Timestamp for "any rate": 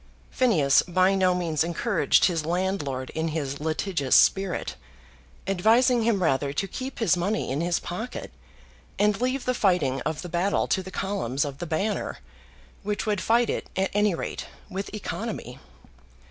13.93-14.47